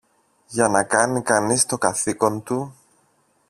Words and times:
για 0.47 0.67
να 0.67 0.83
κάνει 0.83 1.21
κανείς 1.21 1.65
το 1.65 1.77
καθήκον 1.77 2.43
του. 2.43 2.73